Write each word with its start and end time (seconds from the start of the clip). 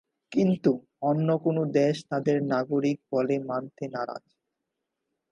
কিন্তু 0.31 0.71
অন্য 1.01 1.27
কোনো 1.43 1.61
দেশ 1.73 1.95
তাঁদের 2.09 2.37
নাগরিক 2.45 2.97
বলে 3.11 3.35
মানতে 3.49 3.83
নারাজ। 3.87 4.25